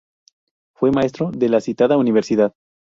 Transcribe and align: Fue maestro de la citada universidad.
Fue 0.73 0.89
maestro 0.91 1.29
de 1.31 1.47
la 1.47 1.61
citada 1.61 1.95
universidad. 1.95 2.55